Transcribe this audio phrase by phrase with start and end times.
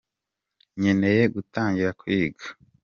[0.79, 2.45] Nkeneye gutangira kwiga.